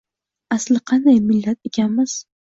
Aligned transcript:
Asli 0.55 0.79
qanday 0.91 1.19
millat 1.25 1.69
ekanmiz. 1.71 2.17